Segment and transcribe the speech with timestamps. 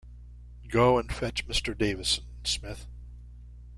[0.67, 1.77] Go and fetch Mr.
[1.77, 2.87] Davison, Smith.